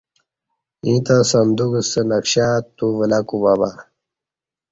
ییں 0.85 0.99
تہ 1.05 1.15
صندوق 1.31 1.73
ستہ 1.89 2.01
نقشہ 2.09 2.47
تو 2.77 2.85
ولہ 2.97 3.19
کوبابا 3.27 3.69